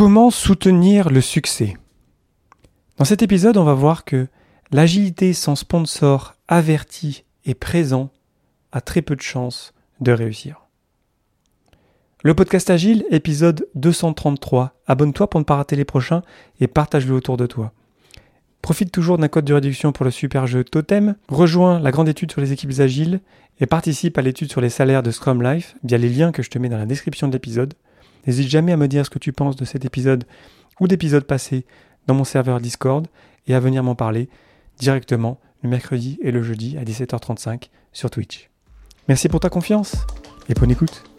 Comment 0.00 0.30
soutenir 0.30 1.10
le 1.10 1.20
succès 1.20 1.76
Dans 2.96 3.04
cet 3.04 3.20
épisode, 3.20 3.58
on 3.58 3.64
va 3.64 3.74
voir 3.74 4.06
que 4.06 4.28
l'agilité 4.72 5.34
sans 5.34 5.56
sponsor 5.56 6.36
averti 6.48 7.24
et 7.44 7.52
présent 7.52 8.08
a 8.72 8.80
très 8.80 9.02
peu 9.02 9.14
de 9.14 9.20
chances 9.20 9.74
de 10.00 10.12
réussir. 10.12 10.62
Le 12.24 12.32
podcast 12.32 12.70
Agile, 12.70 13.04
épisode 13.10 13.68
233. 13.74 14.72
Abonne-toi 14.86 15.28
pour 15.28 15.38
ne 15.38 15.44
pas 15.44 15.56
rater 15.56 15.76
les 15.76 15.84
prochains 15.84 16.22
et 16.60 16.66
partage-le 16.66 17.14
autour 17.14 17.36
de 17.36 17.44
toi. 17.44 17.74
Profite 18.62 18.92
toujours 18.92 19.18
d'un 19.18 19.28
code 19.28 19.44
de 19.44 19.52
réduction 19.52 19.92
pour 19.92 20.06
le 20.06 20.10
super 20.10 20.46
jeu 20.46 20.64
Totem, 20.64 21.14
rejoins 21.28 21.78
la 21.78 21.90
grande 21.90 22.08
étude 22.08 22.32
sur 22.32 22.40
les 22.40 22.52
équipes 22.52 22.80
agiles 22.80 23.20
et 23.60 23.66
participe 23.66 24.16
à 24.16 24.22
l'étude 24.22 24.50
sur 24.50 24.62
les 24.62 24.70
salaires 24.70 25.02
de 25.02 25.10
Scrum 25.10 25.42
Life 25.42 25.76
via 25.84 25.98
les 25.98 26.08
liens 26.08 26.32
que 26.32 26.42
je 26.42 26.48
te 26.48 26.58
mets 26.58 26.70
dans 26.70 26.78
la 26.78 26.86
description 26.86 27.28
de 27.28 27.34
l'épisode. 27.34 27.74
N'hésite 28.26 28.48
jamais 28.48 28.72
à 28.72 28.76
me 28.76 28.88
dire 28.88 29.04
ce 29.04 29.10
que 29.10 29.18
tu 29.18 29.32
penses 29.32 29.56
de 29.56 29.64
cet 29.64 29.84
épisode 29.84 30.24
ou 30.80 30.88
d'épisodes 30.88 31.24
passés 31.24 31.64
dans 32.06 32.14
mon 32.14 32.24
serveur 32.24 32.60
Discord 32.60 33.06
et 33.46 33.54
à 33.54 33.60
venir 33.60 33.82
m'en 33.82 33.94
parler 33.94 34.28
directement 34.78 35.38
le 35.62 35.68
mercredi 35.68 36.18
et 36.22 36.30
le 36.30 36.42
jeudi 36.42 36.76
à 36.78 36.84
17h35 36.84 37.68
sur 37.92 38.10
Twitch. 38.10 38.50
Merci 39.08 39.28
pour 39.28 39.40
ta 39.40 39.48
confiance 39.50 39.94
et 40.48 40.54
bonne 40.54 40.70
écoute. 40.70 41.09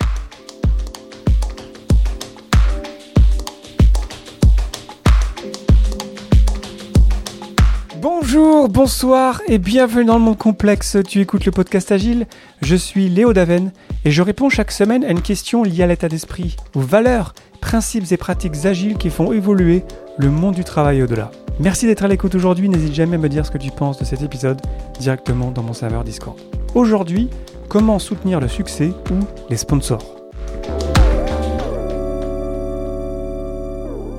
Bonjour, 8.33 8.69
bonsoir 8.69 9.41
et 9.49 9.57
bienvenue 9.57 10.05
dans 10.05 10.17
le 10.17 10.23
monde 10.23 10.37
complexe. 10.37 10.95
Tu 11.05 11.19
écoutes 11.19 11.43
le 11.43 11.51
podcast 11.51 11.91
Agile. 11.91 12.27
Je 12.61 12.77
suis 12.77 13.09
Léo 13.09 13.33
Daven 13.33 13.73
et 14.05 14.11
je 14.11 14.21
réponds 14.21 14.47
chaque 14.47 14.71
semaine 14.71 15.03
à 15.03 15.09
une 15.09 15.21
question 15.21 15.63
liée 15.63 15.83
à 15.83 15.87
l'état 15.87 16.07
d'esprit, 16.07 16.55
aux 16.73 16.79
valeurs, 16.79 17.33
principes 17.59 18.09
et 18.09 18.15
pratiques 18.15 18.65
agiles 18.65 18.97
qui 18.97 19.09
font 19.09 19.33
évoluer 19.33 19.83
le 20.17 20.29
monde 20.29 20.55
du 20.55 20.63
travail 20.63 21.03
au-delà. 21.03 21.29
Merci 21.59 21.87
d'être 21.87 22.05
à 22.05 22.07
l'écoute 22.07 22.33
aujourd'hui. 22.33 22.69
N'hésite 22.69 22.93
jamais 22.93 23.17
à 23.17 23.19
me 23.19 23.27
dire 23.27 23.45
ce 23.45 23.51
que 23.51 23.57
tu 23.57 23.69
penses 23.69 23.99
de 23.99 24.05
cet 24.05 24.21
épisode 24.21 24.61
directement 24.97 25.51
dans 25.51 25.63
mon 25.63 25.73
serveur 25.73 26.05
Discord. 26.05 26.39
Aujourd'hui, 26.73 27.27
comment 27.67 27.99
soutenir 27.99 28.39
le 28.39 28.47
succès 28.47 28.93
ou 29.11 29.15
les 29.49 29.57
sponsors? 29.57 30.05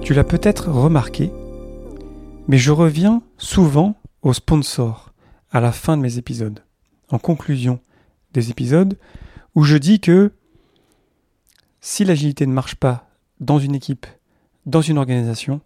Tu 0.02 0.12
l'as 0.12 0.24
peut-être 0.24 0.70
remarqué, 0.70 1.32
mais 2.46 2.58
je 2.58 2.72
reviens 2.72 3.22
souvent 3.38 3.94
aux 4.22 4.32
sponsors 4.32 5.12
à 5.50 5.60
la 5.60 5.72
fin 5.72 5.96
de 5.96 6.02
mes 6.02 6.18
épisodes, 6.18 6.60
en 7.10 7.18
conclusion 7.18 7.80
des 8.32 8.50
épisodes, 8.50 8.98
où 9.54 9.64
je 9.64 9.76
dis 9.76 10.00
que 10.00 10.32
si 11.80 12.04
l'agilité 12.04 12.46
ne 12.46 12.52
marche 12.52 12.76
pas 12.76 13.10
dans 13.40 13.58
une 13.58 13.74
équipe, 13.74 14.06
dans 14.66 14.80
une 14.80 14.98
organisation, 14.98 15.60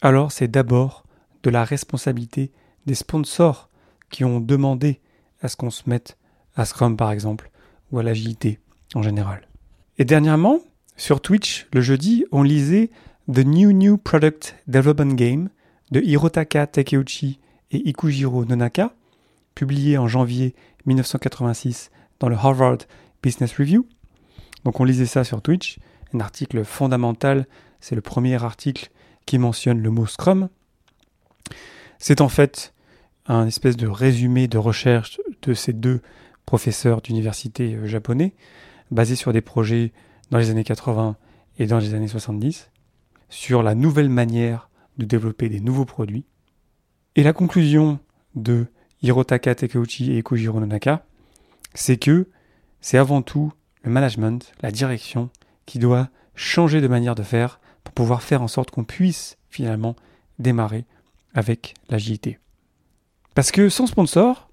alors 0.00 0.32
c'est 0.32 0.48
d'abord 0.48 1.04
de 1.42 1.50
la 1.50 1.64
responsabilité 1.64 2.50
des 2.86 2.94
sponsors 2.94 3.68
qui 4.10 4.24
ont 4.24 4.40
demandé 4.40 5.00
à 5.42 5.48
ce 5.48 5.56
qu'on 5.56 5.70
se 5.70 5.82
mette 5.86 6.16
à 6.56 6.64
Scrum 6.64 6.96
par 6.96 7.12
exemple, 7.12 7.50
ou 7.92 7.98
à 7.98 8.02
l'agilité 8.02 8.58
en 8.94 9.02
général. 9.02 9.46
Et 9.98 10.04
dernièrement, 10.04 10.60
sur 10.96 11.20
Twitch, 11.20 11.66
le 11.72 11.80
jeudi, 11.80 12.24
on 12.32 12.42
lisait 12.42 12.90
The 13.32 13.44
New 13.44 13.72
New 13.72 13.96
Product 13.96 14.56
Development 14.66 15.14
Game 15.14 15.50
de 15.92 16.00
Hirotaka 16.00 16.66
Takeuchi 16.66 17.38
et 17.70 17.88
Ikujiro 17.88 18.44
Nonaka, 18.44 18.94
publié 19.54 19.98
en 19.98 20.08
janvier 20.08 20.54
1986 20.86 21.90
dans 22.18 22.28
le 22.28 22.36
Harvard 22.36 22.78
Business 23.22 23.56
Review. 23.56 23.86
Donc 24.64 24.80
on 24.80 24.84
lisait 24.84 25.06
ça 25.06 25.24
sur 25.24 25.42
Twitch, 25.42 25.78
un 26.12 26.20
article 26.20 26.64
fondamental, 26.64 27.46
c'est 27.80 27.94
le 27.94 28.00
premier 28.00 28.42
article 28.42 28.90
qui 29.26 29.38
mentionne 29.38 29.80
le 29.80 29.90
mot 29.90 30.06
Scrum. 30.06 30.48
C'est 31.98 32.20
en 32.20 32.28
fait 32.28 32.74
un 33.26 33.46
espèce 33.46 33.76
de 33.76 33.86
résumé 33.86 34.48
de 34.48 34.58
recherche 34.58 35.20
de 35.42 35.54
ces 35.54 35.72
deux 35.72 36.00
professeurs 36.46 37.00
d'université 37.00 37.74
euh, 37.74 37.86
japonais, 37.86 38.34
basé 38.90 39.14
sur 39.14 39.32
des 39.32 39.40
projets 39.40 39.92
dans 40.30 40.38
les 40.38 40.50
années 40.50 40.64
80 40.64 41.16
et 41.58 41.66
dans 41.66 41.78
les 41.78 41.94
années 41.94 42.08
70, 42.08 42.70
sur 43.28 43.62
la 43.62 43.74
nouvelle 43.74 44.08
manière 44.08 44.68
de 44.98 45.04
développer 45.04 45.48
des 45.48 45.60
nouveaux 45.60 45.84
produits. 45.84 46.24
Et 47.16 47.22
la 47.22 47.32
conclusion 47.32 47.98
de 48.34 48.66
Hirotaka 49.02 49.54
Takeuchi 49.54 50.16
et 50.16 50.22
Kojiro 50.22 50.60
Nonaka, 50.60 51.04
c'est 51.74 51.96
que 51.96 52.28
c'est 52.80 52.98
avant 52.98 53.22
tout 53.22 53.52
le 53.82 53.90
management, 53.90 54.52
la 54.62 54.70
direction, 54.70 55.30
qui 55.66 55.78
doit 55.78 56.08
changer 56.34 56.80
de 56.80 56.88
manière 56.88 57.14
de 57.14 57.22
faire 57.22 57.60
pour 57.84 57.94
pouvoir 57.94 58.22
faire 58.22 58.42
en 58.42 58.48
sorte 58.48 58.70
qu'on 58.70 58.84
puisse 58.84 59.36
finalement 59.48 59.96
démarrer 60.38 60.84
avec 61.34 61.74
l'agilité. 61.88 62.38
Parce 63.34 63.50
que 63.50 63.68
sans 63.68 63.86
sponsor, 63.86 64.48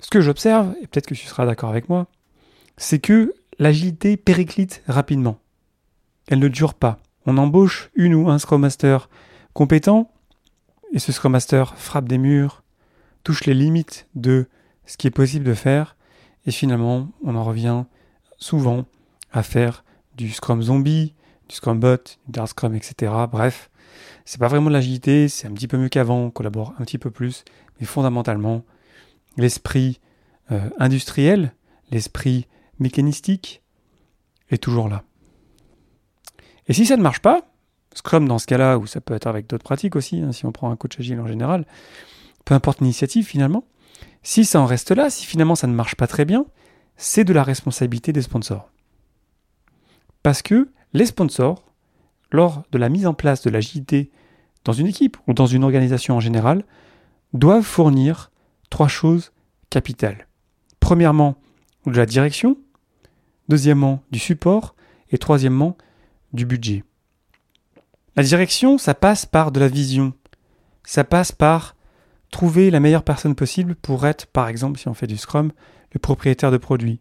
ce 0.00 0.10
que 0.10 0.20
j'observe, 0.20 0.74
et 0.80 0.86
peut-être 0.86 1.06
que 1.06 1.14
tu 1.14 1.26
seras 1.26 1.46
d'accord 1.46 1.70
avec 1.70 1.88
moi, 1.88 2.06
c'est 2.76 2.98
que 2.98 3.34
l'agilité 3.58 4.16
périclite 4.16 4.82
rapidement. 4.86 5.38
Elle 6.26 6.38
ne 6.38 6.48
dure 6.48 6.74
pas. 6.74 6.98
On 7.26 7.38
embauche 7.38 7.90
une 7.94 8.14
ou 8.14 8.28
un 8.28 8.38
Scrum 8.38 8.60
Master 8.60 9.08
compétent, 9.54 10.11
et 10.92 10.98
ce 10.98 11.12
Scrum 11.12 11.32
Master 11.32 11.76
frappe 11.76 12.08
des 12.08 12.18
murs, 12.18 12.62
touche 13.24 13.44
les 13.46 13.54
limites 13.54 14.06
de 14.14 14.46
ce 14.86 14.96
qui 14.96 15.06
est 15.06 15.12
possible 15.12 15.44
de 15.44 15.54
faire, 15.54 15.96
et 16.46 16.50
finalement, 16.50 17.08
on 17.24 17.34
en 17.34 17.44
revient 17.44 17.84
souvent 18.38 18.84
à 19.32 19.42
faire 19.42 19.84
du 20.16 20.30
Scrum 20.30 20.62
Zombie, 20.62 21.14
du 21.48 21.56
Scrum 21.56 21.80
Bot, 21.80 22.18
du 22.26 22.32
Dark 22.32 22.48
Scrum, 22.48 22.74
etc. 22.74 23.12
Bref, 23.30 23.70
c'est 24.24 24.38
pas 24.38 24.48
vraiment 24.48 24.68
de 24.68 24.74
l'agilité, 24.74 25.28
c'est 25.28 25.46
un 25.46 25.52
petit 25.52 25.68
peu 25.68 25.78
mieux 25.78 25.88
qu'avant, 25.88 26.24
on 26.24 26.30
collabore 26.30 26.74
un 26.78 26.84
petit 26.84 26.98
peu 26.98 27.10
plus, 27.10 27.44
mais 27.80 27.86
fondamentalement, 27.86 28.64
l'esprit 29.36 30.00
euh, 30.50 30.68
industriel, 30.78 31.54
l'esprit 31.90 32.46
mécanistique 32.78 33.62
est 34.50 34.62
toujours 34.62 34.88
là. 34.88 35.04
Et 36.68 36.72
si 36.72 36.86
ça 36.86 36.96
ne 36.96 37.02
marche 37.02 37.20
pas, 37.20 37.51
Scrum 37.94 38.26
dans 38.26 38.38
ce 38.38 38.46
cas-là, 38.46 38.78
ou 38.78 38.86
ça 38.86 39.00
peut 39.00 39.14
être 39.14 39.26
avec 39.26 39.46
d'autres 39.46 39.64
pratiques 39.64 39.96
aussi, 39.96 40.20
hein, 40.20 40.32
si 40.32 40.46
on 40.46 40.52
prend 40.52 40.70
un 40.70 40.76
coach 40.76 40.98
agile 40.98 41.20
en 41.20 41.26
général, 41.26 41.66
peu 42.44 42.54
importe 42.54 42.80
l'initiative 42.80 43.26
finalement, 43.26 43.64
si 44.22 44.44
ça 44.44 44.60
en 44.60 44.66
reste 44.66 44.90
là, 44.90 45.10
si 45.10 45.26
finalement 45.26 45.54
ça 45.54 45.66
ne 45.66 45.74
marche 45.74 45.94
pas 45.94 46.06
très 46.06 46.24
bien, 46.24 46.46
c'est 46.96 47.24
de 47.24 47.32
la 47.32 47.42
responsabilité 47.42 48.12
des 48.12 48.22
sponsors. 48.22 48.70
Parce 50.22 50.42
que 50.42 50.68
les 50.92 51.06
sponsors, 51.06 51.64
lors 52.30 52.62
de 52.70 52.78
la 52.78 52.88
mise 52.88 53.06
en 53.06 53.14
place 53.14 53.42
de 53.42 53.50
l'agilité 53.50 54.10
dans 54.64 54.72
une 54.72 54.86
équipe 54.86 55.16
ou 55.26 55.34
dans 55.34 55.46
une 55.46 55.64
organisation 55.64 56.16
en 56.16 56.20
général, 56.20 56.64
doivent 57.32 57.64
fournir 57.64 58.30
trois 58.70 58.88
choses 58.88 59.32
capitales. 59.70 60.28
Premièrement, 60.80 61.36
de 61.86 61.96
la 61.96 62.06
direction, 62.06 62.56
deuxièmement, 63.48 64.02
du 64.10 64.18
support, 64.18 64.74
et 65.10 65.18
troisièmement, 65.18 65.76
du 66.32 66.46
budget. 66.46 66.84
La 68.16 68.22
direction, 68.22 68.78
ça 68.78 68.94
passe 68.94 69.24
par 69.24 69.52
de 69.52 69.60
la 69.60 69.68
vision. 69.68 70.12
Ça 70.84 71.04
passe 71.04 71.32
par 71.32 71.76
trouver 72.30 72.70
la 72.70 72.80
meilleure 72.80 73.04
personne 73.04 73.34
possible 73.34 73.74
pour 73.74 74.06
être, 74.06 74.26
par 74.26 74.48
exemple, 74.48 74.78
si 74.78 74.88
on 74.88 74.94
fait 74.94 75.06
du 75.06 75.16
Scrum, 75.16 75.52
le 75.92 75.98
propriétaire 75.98 76.50
de 76.50 76.56
produit. 76.58 77.00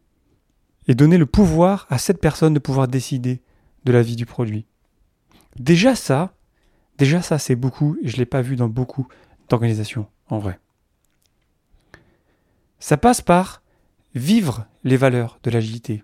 Et 0.87 0.95
donner 0.95 1.17
le 1.17 1.25
pouvoir 1.25 1.85
à 1.89 1.97
cette 1.97 2.21
personne 2.21 2.53
de 2.53 2.59
pouvoir 2.59 2.87
décider 2.87 3.41
de 3.85 3.91
la 3.91 4.01
vie 4.01 4.15
du 4.15 4.25
produit. 4.25 4.65
Déjà 5.59 5.95
ça, 5.95 6.33
déjà 6.97 7.21
ça 7.21 7.37
c'est 7.37 7.55
beaucoup, 7.55 7.97
et 8.01 8.07
je 8.07 8.15
ne 8.15 8.19
l'ai 8.19 8.25
pas 8.25 8.41
vu 8.41 8.55
dans 8.55 8.69
beaucoup 8.69 9.07
d'organisations, 9.49 10.07
en 10.29 10.39
vrai. 10.39 10.59
Ça 12.79 12.97
passe 12.97 13.21
par 13.21 13.61
vivre 14.15 14.65
les 14.83 14.97
valeurs 14.97 15.39
de 15.43 15.51
l'agilité. 15.51 16.03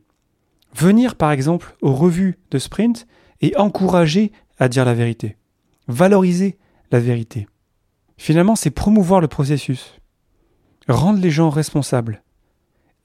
Venir 0.75 1.16
par 1.16 1.31
exemple 1.31 1.75
aux 1.81 1.94
revues 1.94 2.38
de 2.51 2.59
sprint 2.59 3.07
et 3.41 3.56
encourager 3.57 4.31
à 4.57 4.69
dire 4.69 4.86
la 4.86 4.94
vérité. 4.94 5.38
Valoriser 5.88 6.57
la 6.92 7.00
vérité. 7.00 7.48
Finalement, 8.18 8.56
c'est 8.56 8.71
promouvoir 8.71 9.21
le 9.21 9.27
processus. 9.27 10.00
Rendre 10.88 11.19
les 11.19 11.31
gens 11.31 11.50
responsables. 11.50 12.24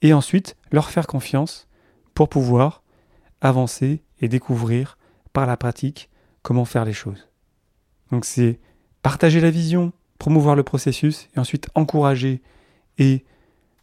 Et 0.01 0.13
ensuite, 0.13 0.55
leur 0.71 0.89
faire 0.89 1.07
confiance 1.07 1.67
pour 2.13 2.29
pouvoir 2.29 2.83
avancer 3.41 4.01
et 4.19 4.27
découvrir 4.27 4.97
par 5.33 5.45
la 5.45 5.57
pratique 5.57 6.09
comment 6.41 6.65
faire 6.65 6.85
les 6.85 6.93
choses. 6.93 7.27
Donc 8.11 8.25
c'est 8.25 8.59
partager 9.01 9.41
la 9.41 9.49
vision, 9.49 9.91
promouvoir 10.19 10.55
le 10.55 10.63
processus 10.63 11.27
et 11.35 11.39
ensuite 11.39 11.69
encourager 11.75 12.41
et 12.97 13.25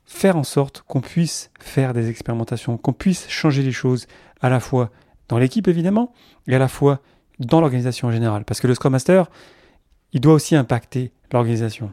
faire 0.04 0.36
en 0.36 0.44
sorte 0.44 0.82
qu'on 0.82 1.00
puisse 1.00 1.50
faire 1.60 1.92
des 1.92 2.08
expérimentations, 2.08 2.76
qu'on 2.76 2.92
puisse 2.92 3.28
changer 3.28 3.62
les 3.62 3.72
choses 3.72 4.06
à 4.40 4.48
la 4.48 4.60
fois 4.60 4.90
dans 5.28 5.38
l'équipe 5.38 5.68
évidemment 5.68 6.12
et 6.46 6.54
à 6.54 6.58
la 6.58 6.68
fois 6.68 7.00
dans 7.40 7.60
l'organisation 7.60 8.08
en 8.08 8.12
général. 8.12 8.44
Parce 8.44 8.60
que 8.60 8.66
le 8.66 8.74
Scrum 8.74 8.92
Master, 8.92 9.30
il 10.12 10.20
doit 10.20 10.34
aussi 10.34 10.54
impacter 10.54 11.12
l'organisation. 11.32 11.92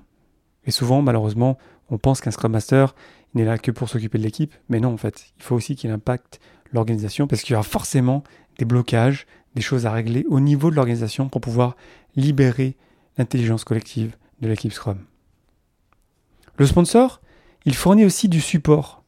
Et 0.66 0.72
souvent, 0.72 1.02
malheureusement, 1.02 1.58
on 1.90 1.98
pense 1.98 2.22
qu'un 2.22 2.32
Scrum 2.32 2.52
Master 2.52 2.94
n'est 3.34 3.46
là 3.46 3.58
que 3.58 3.72
pour 3.72 3.90
s'occuper 3.90 4.18
de 4.18 4.24
l'équipe, 4.24 4.54
mais 4.70 4.80
non, 4.80 4.94
en 4.94 4.98
fait, 4.98 5.32
il 5.38 5.44
faut 5.44 5.56
aussi 5.56 5.76
qu'il 5.76 5.92
impacte 5.92 6.40
l'organisation 6.74 7.28
parce 7.28 7.42
qu'il 7.42 7.54
y 7.54 7.56
aura 7.56 7.64
forcément 7.64 8.24
des 8.58 8.66
blocages, 8.66 9.26
des 9.56 9.62
choses 9.62 9.86
à 9.86 9.92
régler 9.92 10.26
au 10.30 10.40
niveau 10.40 10.70
de 10.70 10.76
l'organisation 10.76 11.30
pour 11.30 11.42
pouvoir 11.42 11.76
libérer 12.16 12.76
l'intelligence 13.18 13.64
collective 13.64 14.16
de 14.42 14.48
l'équipe 14.48 14.74
Scrum. 14.74 15.00
Le 16.58 16.66
sponsor, 16.66 17.22
il 17.66 17.76
fournit 17.76 18.06
aussi 18.06 18.28
du 18.28 18.42
support, 18.42 19.04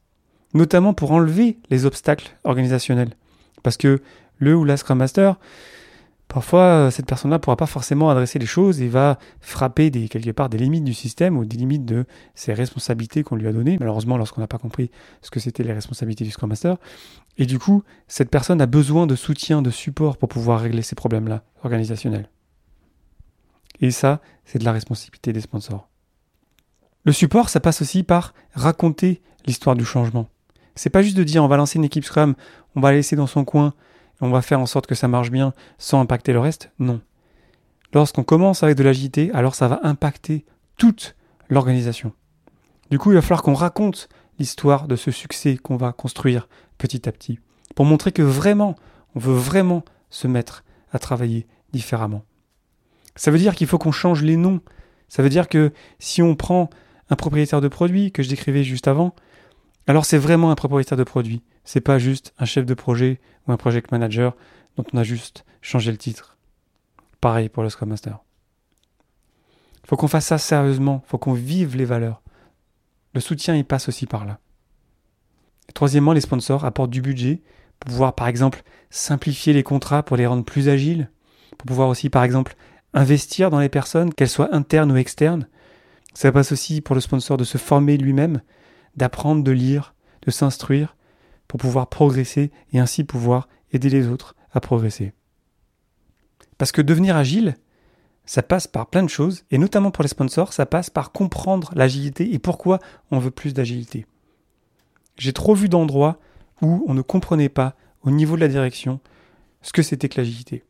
notamment 0.54 0.94
pour 0.94 1.12
enlever 1.12 1.58
les 1.68 1.84
obstacles 1.84 2.36
organisationnels. 2.44 3.14
Parce 3.62 3.76
que 3.76 4.00
le 4.38 4.56
ou 4.56 4.64
la 4.64 4.76
Scrum 4.76 4.98
Master, 4.98 5.36
parfois 6.32 6.62
euh, 6.62 6.90
cette 6.90 7.06
personne-là 7.06 7.36
ne 7.36 7.40
pourra 7.40 7.56
pas 7.56 7.66
forcément 7.66 8.08
adresser 8.08 8.38
les 8.38 8.46
choses 8.46 8.80
et 8.80 8.88
va 8.88 9.18
frapper 9.40 9.90
des, 9.90 10.08
quelque 10.08 10.30
part 10.30 10.48
des 10.48 10.58
limites 10.58 10.84
du 10.84 10.94
système 10.94 11.36
ou 11.36 11.44
des 11.44 11.56
limites 11.56 11.84
de 11.84 12.06
ses 12.34 12.54
responsabilités 12.54 13.24
qu'on 13.24 13.34
lui 13.34 13.48
a 13.48 13.52
données, 13.52 13.76
malheureusement 13.78 14.16
lorsqu'on 14.16 14.40
n'a 14.40 14.46
pas 14.46 14.58
compris 14.58 14.90
ce 15.22 15.30
que 15.30 15.40
c'était 15.40 15.64
les 15.64 15.72
responsabilités 15.72 16.24
du 16.24 16.30
Scrum 16.30 16.48
Master. 16.48 16.76
Et 17.36 17.46
du 17.46 17.58
coup, 17.58 17.82
cette 18.06 18.30
personne 18.30 18.60
a 18.60 18.66
besoin 18.66 19.06
de 19.06 19.16
soutien, 19.16 19.60
de 19.60 19.70
support 19.70 20.16
pour 20.16 20.28
pouvoir 20.28 20.60
régler 20.60 20.82
ces 20.82 20.94
problèmes-là 20.94 21.42
organisationnels. 21.64 22.30
Et 23.80 23.90
ça, 23.90 24.20
c'est 24.44 24.58
de 24.58 24.64
la 24.64 24.72
responsabilité 24.72 25.32
des 25.32 25.40
sponsors. 25.40 25.88
Le 27.04 27.12
support, 27.12 27.48
ça 27.48 27.60
passe 27.60 27.82
aussi 27.82 28.02
par 28.02 28.34
raconter 28.54 29.20
l'histoire 29.46 29.74
du 29.74 29.84
changement. 29.84 30.28
C'est 30.76 30.90
pas 30.90 31.02
juste 31.02 31.16
de 31.16 31.24
dire 31.24 31.42
on 31.42 31.48
va 31.48 31.56
lancer 31.56 31.78
une 31.78 31.84
équipe 31.84 32.04
Scrum, 32.04 32.34
on 32.76 32.80
va 32.80 32.90
la 32.90 32.98
laisser 32.98 33.16
dans 33.16 33.26
son 33.26 33.44
coin, 33.44 33.74
on 34.20 34.30
va 34.30 34.42
faire 34.42 34.60
en 34.60 34.66
sorte 34.66 34.86
que 34.86 34.94
ça 34.94 35.08
marche 35.08 35.30
bien 35.30 35.52
sans 35.78 36.00
impacter 36.00 36.32
le 36.32 36.40
reste? 36.40 36.72
Non. 36.78 37.00
Lorsqu'on 37.92 38.22
commence 38.22 38.62
avec 38.62 38.76
de 38.76 38.82
l'agilité, 38.82 39.30
alors 39.32 39.54
ça 39.54 39.68
va 39.68 39.80
impacter 39.82 40.44
toute 40.76 41.16
l'organisation. 41.48 42.12
Du 42.90 42.98
coup, 42.98 43.10
il 43.12 43.14
va 43.14 43.22
falloir 43.22 43.42
qu'on 43.42 43.54
raconte 43.54 44.08
l'histoire 44.38 44.88
de 44.88 44.96
ce 44.96 45.10
succès 45.10 45.56
qu'on 45.56 45.76
va 45.76 45.92
construire 45.92 46.48
petit 46.78 47.08
à 47.08 47.12
petit, 47.12 47.38
pour 47.74 47.84
montrer 47.84 48.12
que 48.12 48.22
vraiment, 48.22 48.76
on 49.14 49.18
veut 49.20 49.34
vraiment 49.34 49.84
se 50.08 50.26
mettre 50.26 50.64
à 50.92 50.98
travailler 50.98 51.46
différemment. 51.72 52.24
Ça 53.16 53.30
veut 53.30 53.38
dire 53.38 53.54
qu'il 53.54 53.66
faut 53.66 53.78
qu'on 53.78 53.92
change 53.92 54.22
les 54.22 54.36
noms. 54.36 54.60
Ça 55.08 55.22
veut 55.22 55.28
dire 55.28 55.48
que 55.48 55.72
si 55.98 56.22
on 56.22 56.34
prend 56.34 56.70
un 57.10 57.16
propriétaire 57.16 57.60
de 57.60 57.68
produit 57.68 58.12
que 58.12 58.22
je 58.22 58.28
décrivais 58.28 58.64
juste 58.64 58.88
avant, 58.88 59.14
alors 59.86 60.04
c'est 60.04 60.18
vraiment 60.18 60.50
un 60.50 60.54
propriétaire 60.54 60.96
de 60.96 61.04
produit. 61.04 61.42
C'est 61.72 61.80
pas 61.80 62.00
juste 62.00 62.34
un 62.36 62.46
chef 62.46 62.66
de 62.66 62.74
projet 62.74 63.20
ou 63.46 63.52
un 63.52 63.56
project 63.56 63.92
manager 63.92 64.36
dont 64.76 64.82
on 64.92 64.98
a 64.98 65.04
juste 65.04 65.44
changé 65.62 65.92
le 65.92 65.98
titre. 65.98 66.36
Pareil 67.20 67.48
pour 67.48 67.62
le 67.62 67.68
Scrum 67.68 67.90
Master. 67.90 68.18
Il 69.84 69.86
faut 69.88 69.96
qu'on 69.96 70.08
fasse 70.08 70.26
ça 70.26 70.38
sérieusement, 70.38 71.00
il 71.06 71.08
faut 71.08 71.18
qu'on 71.18 71.32
vive 71.32 71.76
les 71.76 71.84
valeurs. 71.84 72.22
Le 73.14 73.20
soutien, 73.20 73.54
il 73.54 73.64
passe 73.64 73.88
aussi 73.88 74.06
par 74.06 74.24
là. 74.24 74.40
troisièmement, 75.72 76.12
les 76.12 76.20
sponsors 76.20 76.64
apportent 76.64 76.90
du 76.90 77.02
budget 77.02 77.40
pour 77.78 77.92
pouvoir, 77.92 78.16
par 78.16 78.26
exemple, 78.26 78.64
simplifier 78.90 79.52
les 79.52 79.62
contrats 79.62 80.02
pour 80.02 80.16
les 80.16 80.26
rendre 80.26 80.44
plus 80.44 80.68
agiles, 80.68 81.08
pour 81.56 81.66
pouvoir 81.66 81.86
aussi, 81.86 82.10
par 82.10 82.24
exemple, 82.24 82.56
investir 82.94 83.48
dans 83.48 83.60
les 83.60 83.68
personnes, 83.68 84.12
qu'elles 84.12 84.28
soient 84.28 84.52
internes 84.52 84.90
ou 84.90 84.96
externes. 84.96 85.46
Ça 86.14 86.32
passe 86.32 86.50
aussi 86.50 86.80
pour 86.80 86.96
le 86.96 87.00
sponsor 87.00 87.36
de 87.36 87.44
se 87.44 87.58
former 87.58 87.96
lui-même, 87.96 88.42
d'apprendre, 88.96 89.44
de 89.44 89.52
lire, 89.52 89.94
de 90.22 90.32
s'instruire, 90.32 90.96
pour 91.50 91.58
pouvoir 91.58 91.88
progresser 91.88 92.52
et 92.72 92.78
ainsi 92.78 93.02
pouvoir 93.02 93.48
aider 93.72 93.90
les 93.90 94.06
autres 94.06 94.36
à 94.52 94.60
progresser. 94.60 95.12
Parce 96.58 96.70
que 96.70 96.80
devenir 96.80 97.16
agile, 97.16 97.56
ça 98.24 98.44
passe 98.44 98.68
par 98.68 98.86
plein 98.86 99.02
de 99.02 99.08
choses, 99.08 99.42
et 99.50 99.58
notamment 99.58 99.90
pour 99.90 100.04
les 100.04 100.08
sponsors, 100.08 100.52
ça 100.52 100.64
passe 100.64 100.90
par 100.90 101.10
comprendre 101.10 101.72
l'agilité 101.74 102.32
et 102.32 102.38
pourquoi 102.38 102.78
on 103.10 103.18
veut 103.18 103.32
plus 103.32 103.52
d'agilité. 103.52 104.06
J'ai 105.16 105.32
trop 105.32 105.56
vu 105.56 105.68
d'endroits 105.68 106.20
où 106.62 106.84
on 106.86 106.94
ne 106.94 107.02
comprenait 107.02 107.48
pas, 107.48 107.74
au 108.02 108.12
niveau 108.12 108.36
de 108.36 108.42
la 108.42 108.48
direction, 108.48 109.00
ce 109.60 109.72
que 109.72 109.82
c'était 109.82 110.08
que 110.08 110.20
l'agilité. 110.20 110.62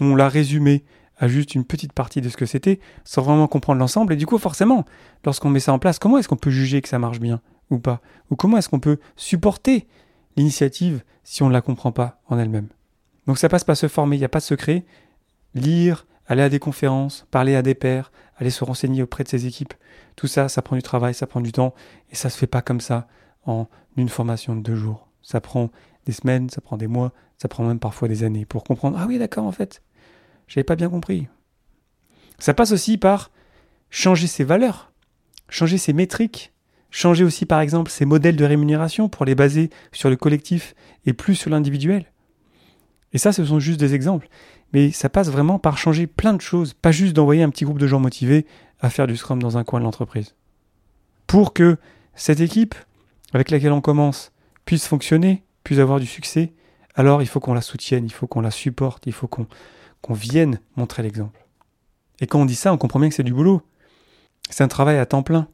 On 0.00 0.16
l'a 0.16 0.30
résumé 0.30 0.82
à 1.18 1.28
juste 1.28 1.54
une 1.54 1.66
petite 1.66 1.92
partie 1.92 2.22
de 2.22 2.30
ce 2.30 2.38
que 2.38 2.46
c'était, 2.46 2.80
sans 3.04 3.20
vraiment 3.20 3.48
comprendre 3.48 3.80
l'ensemble. 3.80 4.14
Et 4.14 4.16
du 4.16 4.24
coup, 4.24 4.38
forcément, 4.38 4.86
lorsqu'on 5.26 5.50
met 5.50 5.60
ça 5.60 5.74
en 5.74 5.78
place, 5.78 5.98
comment 5.98 6.16
est-ce 6.16 6.28
qu'on 6.28 6.36
peut 6.36 6.48
juger 6.48 6.80
que 6.80 6.88
ça 6.88 6.98
marche 6.98 7.20
bien 7.20 7.42
ou 7.68 7.78
pas? 7.78 8.00
Ou 8.30 8.36
comment 8.36 8.56
est-ce 8.56 8.70
qu'on 8.70 8.80
peut 8.80 8.98
supporter 9.14 9.86
l'initiative 10.36 11.02
si 11.24 11.42
on 11.42 11.48
ne 11.48 11.52
la 11.52 11.60
comprend 11.60 11.92
pas 11.92 12.20
en 12.28 12.38
elle-même 12.38 12.68
Donc 13.26 13.38
ça 13.38 13.48
passe 13.48 13.64
par 13.64 13.76
se 13.76 13.88
former, 13.88 14.16
il 14.16 14.20
n'y 14.20 14.24
a 14.24 14.30
pas 14.30 14.40
de 14.40 14.44
secret. 14.44 14.84
Lire, 15.54 16.06
aller 16.26 16.42
à 16.42 16.48
des 16.48 16.58
conférences, 16.58 17.26
parler 17.30 17.54
à 17.54 17.62
des 17.62 17.74
pairs, 17.74 18.10
aller 18.36 18.50
se 18.50 18.64
renseigner 18.64 19.02
auprès 19.02 19.24
de 19.24 19.28
ses 19.28 19.46
équipes. 19.46 19.74
Tout 20.16 20.26
ça, 20.26 20.48
ça 20.48 20.62
prend 20.62 20.76
du 20.76 20.82
travail, 20.82 21.14
ça 21.14 21.26
prend 21.26 21.40
du 21.40 21.52
temps, 21.52 21.74
et 22.10 22.14
ça 22.14 22.30
se 22.30 22.38
fait 22.38 22.46
pas 22.46 22.62
comme 22.62 22.80
ça 22.80 23.06
en 23.44 23.66
une 23.96 24.08
formation 24.08 24.56
de 24.56 24.62
deux 24.62 24.74
jours. 24.76 25.08
Ça 25.22 25.40
prend 25.40 25.70
des 26.06 26.12
semaines, 26.12 26.50
ça 26.50 26.60
prend 26.60 26.76
des 26.76 26.86
mois, 26.86 27.12
ça 27.38 27.48
prend 27.48 27.64
même 27.64 27.78
parfois 27.78 28.08
des 28.08 28.24
années 28.24 28.44
pour 28.44 28.64
comprendre. 28.64 28.96
Ah 29.00 29.06
oui, 29.06 29.18
d'accord, 29.18 29.44
en 29.44 29.52
fait, 29.52 29.82
j'avais 30.48 30.64
pas 30.64 30.76
bien 30.76 30.88
compris. 30.88 31.28
Ça 32.38 32.54
passe 32.54 32.72
aussi 32.72 32.98
par 32.98 33.30
changer 33.90 34.26
ses 34.26 34.44
valeurs, 34.44 34.92
changer 35.48 35.78
ses 35.78 35.92
métriques, 35.92 36.51
changer 36.92 37.24
aussi 37.24 37.44
par 37.46 37.60
exemple 37.60 37.90
ses 37.90 38.04
modèles 38.04 38.36
de 38.36 38.44
rémunération 38.44 39.08
pour 39.08 39.24
les 39.24 39.34
baser 39.34 39.70
sur 39.90 40.08
le 40.08 40.16
collectif 40.16 40.74
et 41.04 41.12
plus 41.12 41.34
sur 41.34 41.50
l'individuel. 41.50 42.06
Et 43.12 43.18
ça, 43.18 43.32
ce 43.32 43.44
sont 43.44 43.58
juste 43.58 43.80
des 43.80 43.94
exemples. 43.94 44.28
Mais 44.72 44.92
ça 44.92 45.08
passe 45.08 45.28
vraiment 45.28 45.58
par 45.58 45.76
changer 45.76 46.06
plein 46.06 46.32
de 46.32 46.40
choses, 46.40 46.72
pas 46.72 46.92
juste 46.92 47.14
d'envoyer 47.14 47.42
un 47.42 47.50
petit 47.50 47.64
groupe 47.64 47.78
de 47.78 47.86
gens 47.86 48.00
motivés 48.00 48.46
à 48.80 48.88
faire 48.88 49.06
du 49.06 49.16
Scrum 49.16 49.42
dans 49.42 49.58
un 49.58 49.64
coin 49.64 49.80
de 49.80 49.84
l'entreprise. 49.84 50.34
Pour 51.26 51.52
que 51.52 51.76
cette 52.14 52.40
équipe 52.40 52.74
avec 53.32 53.50
laquelle 53.50 53.72
on 53.72 53.80
commence 53.80 54.32
puisse 54.64 54.86
fonctionner, 54.86 55.42
puisse 55.64 55.78
avoir 55.78 56.00
du 56.00 56.06
succès, 56.06 56.52
alors 56.94 57.22
il 57.22 57.28
faut 57.28 57.40
qu'on 57.40 57.54
la 57.54 57.60
soutienne, 57.60 58.04
il 58.04 58.12
faut 58.12 58.26
qu'on 58.26 58.40
la 58.40 58.50
supporte, 58.50 59.06
il 59.06 59.12
faut 59.12 59.26
qu'on 59.26 59.46
qu'on 60.02 60.14
vienne 60.14 60.58
montrer 60.76 61.02
l'exemple. 61.02 61.46
Et 62.20 62.26
quand 62.26 62.40
on 62.40 62.44
dit 62.44 62.56
ça, 62.56 62.72
on 62.72 62.76
comprend 62.76 63.00
bien 63.00 63.08
que 63.08 63.14
c'est 63.14 63.22
du 63.22 63.32
boulot. 63.32 63.62
C'est 64.50 64.64
un 64.64 64.68
travail 64.68 64.98
à 64.98 65.06
temps 65.06 65.22
plein. 65.22 65.48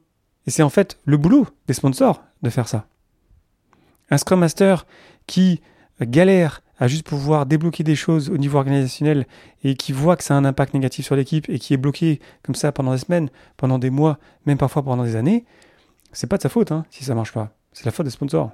Et 0.48 0.50
c'est 0.50 0.62
en 0.62 0.70
fait 0.70 0.98
le 1.04 1.18
boulot 1.18 1.46
des 1.66 1.74
sponsors 1.74 2.24
de 2.40 2.48
faire 2.48 2.68
ça. 2.68 2.86
Un 4.08 4.16
Scrum 4.16 4.40
Master 4.40 4.86
qui 5.26 5.60
galère 6.00 6.62
à 6.78 6.88
juste 6.88 7.06
pouvoir 7.06 7.44
débloquer 7.44 7.84
des 7.84 7.94
choses 7.94 8.30
au 8.30 8.38
niveau 8.38 8.56
organisationnel 8.56 9.26
et 9.62 9.74
qui 9.74 9.92
voit 9.92 10.16
que 10.16 10.24
ça 10.24 10.32
a 10.32 10.38
un 10.38 10.46
impact 10.46 10.72
négatif 10.72 11.04
sur 11.04 11.16
l'équipe 11.16 11.50
et 11.50 11.58
qui 11.58 11.74
est 11.74 11.76
bloqué 11.76 12.18
comme 12.42 12.54
ça 12.54 12.72
pendant 12.72 12.92
des 12.92 12.98
semaines, 12.98 13.28
pendant 13.58 13.78
des 13.78 13.90
mois, 13.90 14.18
même 14.46 14.56
parfois 14.56 14.82
pendant 14.82 15.04
des 15.04 15.16
années, 15.16 15.44
c'est 16.12 16.28
pas 16.28 16.38
de 16.38 16.42
sa 16.42 16.48
faute 16.48 16.72
hein, 16.72 16.86
si 16.88 17.04
ça 17.04 17.14
marche 17.14 17.34
pas. 17.34 17.54
C'est 17.74 17.84
la 17.84 17.90
faute 17.90 18.06
des 18.06 18.10
sponsors. 18.10 18.50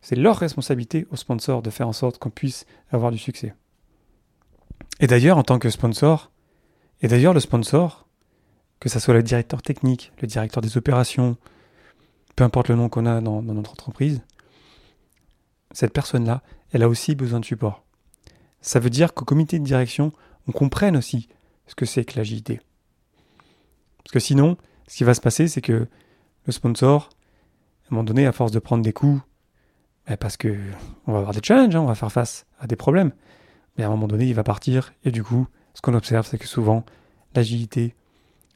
C'est 0.00 0.14
leur 0.14 0.36
responsabilité 0.36 1.08
aux 1.10 1.16
sponsors 1.16 1.60
de 1.60 1.70
faire 1.70 1.88
en 1.88 1.92
sorte 1.92 2.18
qu'on 2.18 2.30
puisse 2.30 2.66
avoir 2.92 3.10
du 3.10 3.18
succès. 3.18 3.52
Et 5.00 5.08
d'ailleurs, 5.08 5.38
en 5.38 5.42
tant 5.42 5.58
que 5.58 5.70
sponsor, 5.70 6.30
et 7.02 7.08
d'ailleurs 7.08 7.34
le 7.34 7.40
sponsor, 7.40 8.03
que 8.80 8.88
ce 8.88 8.98
soit 8.98 9.14
le 9.14 9.22
directeur 9.22 9.62
technique, 9.62 10.12
le 10.20 10.26
directeur 10.26 10.62
des 10.62 10.76
opérations, 10.76 11.36
peu 12.36 12.44
importe 12.44 12.68
le 12.68 12.74
nom 12.74 12.88
qu'on 12.88 13.06
a 13.06 13.20
dans, 13.20 13.42
notre 13.42 13.72
entreprise, 13.72 14.22
cette 15.72 15.92
personne-là, 15.92 16.42
elle 16.72 16.82
a 16.82 16.88
aussi 16.88 17.14
besoin 17.14 17.40
de 17.40 17.44
support. 17.44 17.84
Ça 18.60 18.80
veut 18.80 18.90
dire 18.90 19.14
qu'au 19.14 19.24
comité 19.24 19.58
de 19.58 19.64
direction, 19.64 20.12
on 20.48 20.52
comprenne 20.52 20.96
aussi 20.96 21.28
ce 21.66 21.74
que 21.74 21.86
c'est 21.86 22.04
que 22.04 22.16
l'agilité. 22.16 22.60
Parce 23.98 24.12
que 24.12 24.20
sinon, 24.20 24.56
ce 24.86 24.96
qui 24.96 25.04
va 25.04 25.14
se 25.14 25.20
passer, 25.20 25.48
c'est 25.48 25.60
que 25.60 25.88
le 26.44 26.52
sponsor, 26.52 27.08
à 27.84 27.86
un 27.86 27.94
moment 27.94 28.04
donné, 28.04 28.26
à 28.26 28.32
force 28.32 28.52
de 28.52 28.58
prendre 28.58 28.82
des 28.82 28.92
coups, 28.92 29.20
ben, 30.06 30.16
parce 30.16 30.36
que 30.36 30.58
on 31.06 31.12
va 31.12 31.18
avoir 31.18 31.32
des 31.32 31.40
challenges, 31.42 31.74
hein, 31.74 31.80
on 31.80 31.86
va 31.86 31.94
faire 31.94 32.12
face 32.12 32.46
à 32.58 32.66
des 32.66 32.76
problèmes, 32.76 33.12
mais 33.76 33.84
à 33.84 33.86
un 33.86 33.90
moment 33.90 34.06
donné, 34.06 34.26
il 34.26 34.34
va 34.34 34.44
partir, 34.44 34.92
et 35.04 35.10
du 35.10 35.24
coup, 35.24 35.46
ce 35.74 35.80
qu'on 35.80 35.94
observe, 35.94 36.26
c'est 36.26 36.38
que 36.38 36.46
souvent, 36.46 36.84
l'agilité 37.34 37.94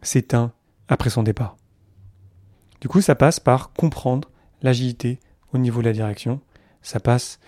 s'éteint 0.02 0.52
après 0.88 1.10
son 1.10 1.22
départ. 1.22 1.56
Du 2.80 2.88
coup, 2.88 3.00
ça 3.00 3.14
passe 3.14 3.40
par 3.40 3.72
comprendre 3.72 4.30
l'agilité 4.62 5.20
au 5.52 5.58
niveau 5.58 5.80
de 5.80 5.86
la 5.86 5.92
direction. 5.92 6.40
Ça 6.82 7.00
passe, 7.00 7.40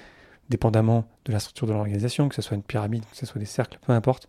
dépendamment 0.48 1.06
de 1.24 1.32
la 1.32 1.38
structure 1.38 1.66
de 1.66 1.72
l'organisation, 1.72 2.28
que 2.28 2.34
ce 2.34 2.42
soit 2.42 2.56
une 2.56 2.62
pyramide, 2.62 3.04
que 3.10 3.16
ce 3.16 3.26
soit 3.26 3.38
des 3.38 3.46
cercles, 3.46 3.78
peu 3.86 3.92
importe, 3.92 4.28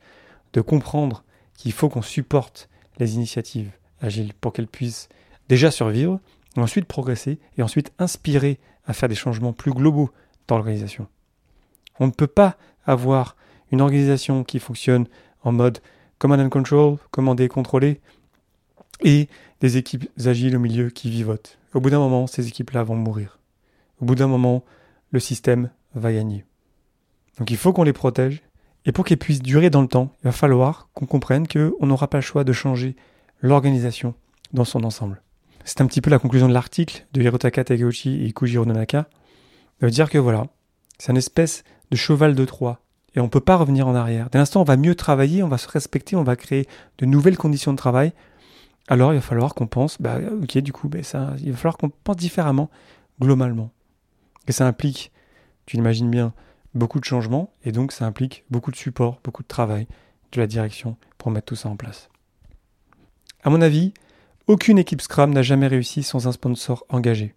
de 0.54 0.62
comprendre 0.62 1.24
qu'il 1.56 1.72
faut 1.72 1.90
qu'on 1.90 2.02
supporte 2.02 2.70
les 3.00 3.16
initiatives 3.16 3.72
agiles 4.00 4.34
pour 4.34 4.54
qu'elles 4.54 4.68
puissent 4.68 5.10
déjà 5.50 5.72
survivre, 5.72 6.20
ensuite 6.58 6.86
progresser, 6.86 7.40
et 7.58 7.64
ensuite 7.64 7.92
inspirer 7.98 8.60
à 8.86 8.94
faire 8.94 9.10
des 9.10 9.16
changements 9.16 9.54
plus 9.54 9.72
globaux 9.72 10.12
dans 10.48 10.58
l'organisation. 10.58 11.08
On 12.00 12.08
ne 12.08 12.12
peut 12.12 12.28
pas 12.28 12.58
avoir 12.86 13.36
une 13.72 13.82
organisation 13.82 14.44
qui 14.44 14.60
fonctionne 14.60 15.08
en 15.44 15.52
mode 15.52 15.80
command 16.22 16.40
and 16.40 16.50
control, 16.50 16.98
commander 17.10 17.46
et 17.46 17.50
contrôler, 17.50 18.00
et 19.00 19.28
des 19.60 19.78
équipes 19.78 20.08
agiles 20.24 20.56
au 20.56 20.60
milieu 20.60 20.92
qui 20.92 21.10
vivotent. 21.10 21.58
Au 21.74 21.80
bout 21.80 21.90
d'un 21.90 21.98
moment, 21.98 22.28
ces 22.28 22.48
équipes-là 22.48 22.84
vont 22.84 22.96
mourir. 22.96 23.40
Au 24.00 24.06
bout 24.06 24.14
d'un 24.14 24.28
moment, 24.28 24.64
le 25.10 25.20
système 25.20 25.72
va 25.96 26.14
gagner. 26.14 26.46
Donc 27.40 27.50
il 27.50 27.58
faut 27.58 27.74
qu'on 27.74 27.82
les 27.82 27.92
protège, 27.92 28.44
et 28.86 28.92
pour 28.92 29.04
qu'elles 29.04 29.18
puissent 29.18 29.42
durer 29.42 29.72
dans 29.72 29.82
le 29.82 29.88
temps, 29.88 30.14
il 30.22 30.26
va 30.26 30.32
falloir 30.32 30.90
qu'on 30.94 31.08
comprenne 31.08 31.48
qu'on 31.48 31.88
n'aura 31.88 32.08
pas 32.08 32.20
le 32.20 32.22
choix 32.22 32.44
de 32.44 32.54
changer 32.54 32.96
l'organisation 33.42 34.14
dans 34.54 34.66
son 34.66 34.84
ensemble. 34.84 35.24
C'est 35.66 35.82
un 35.82 35.88
petit 35.88 36.02
peu 36.02 36.12
la 36.12 36.20
conclusion 36.20 36.48
de 36.48 36.54
l'article 36.54 37.08
de 37.14 37.24
Hirotaka 37.24 37.64
Takeuchi 37.64 38.28
et 38.28 38.32
Kujiro 38.32 38.66
Nonaka. 38.66 39.10
Veut 39.82 39.90
dire 39.90 40.12
que 40.12 40.20
voilà, 40.20 40.46
c'est 41.00 41.12
une 41.12 41.18
espèce 41.18 41.64
de 41.90 41.98
cheval 41.98 42.36
de 42.36 42.46
Troie 42.46 42.80
et 43.16 43.20
on 43.20 43.26
ne 43.26 43.30
peut 43.30 43.42
pas 43.42 43.58
revenir 43.58 43.88
en 43.88 43.96
arrière. 43.96 44.30
Dès 44.30 44.38
l'instant, 44.38 44.62
on 44.62 44.66
va 44.66 44.78
mieux 44.78 44.96
travailler, 44.96 45.44
on 45.44 45.48
va 45.48 45.58
se 45.58 45.68
respecter, 45.68 46.16
on 46.16 46.24
va 46.24 46.36
créer 46.36 46.68
de 46.98 47.06
nouvelles 47.06 47.38
conditions 47.38 47.72
de 47.72 47.78
travail. 47.78 48.14
Alors, 48.88 49.14
il 49.14 49.18
va 49.18 49.22
falloir 49.22 49.54
qu'on 49.54 49.68
pense, 49.68 50.02
bah, 50.02 50.18
ok, 50.42 50.58
du 50.60 50.74
coup, 50.74 50.90
ça, 51.04 51.34
il 51.40 51.52
va 51.52 51.58
falloir 51.58 51.78
qu'on 51.78 51.90
pense 51.90 52.16
différemment, 52.16 52.70
globalement. 53.20 53.72
Et 54.48 54.52
ça 54.52 54.66
implique, 54.66 55.12
tu 55.66 55.76
l'imagines 55.76 56.10
bien, 56.10 56.34
beaucoup 56.74 57.00
de 57.00 57.06
changements, 57.06 57.54
et 57.64 57.72
donc 57.72 57.92
ça 57.92 58.06
implique 58.06 58.46
beaucoup 58.50 58.72
de 58.72 58.76
support, 58.76 59.20
beaucoup 59.24 59.44
de 59.44 59.48
travail 59.48 59.88
de 60.32 60.40
la 60.40 60.48
direction 60.48 60.98
pour 61.18 61.32
mettre 61.32 61.46
tout 61.46 61.56
ça 61.56 61.70
en 61.70 61.76
place. 61.76 62.10
À 63.44 63.50
mon 63.50 63.62
avis, 63.62 63.94
aucune 64.48 64.78
équipe 64.78 65.02
Scrum 65.02 65.34
n'a 65.34 65.42
jamais 65.42 65.68
réussi 65.68 66.04
sans 66.04 66.28
un 66.28 66.32
sponsor 66.32 66.86
engagé. 66.90 67.36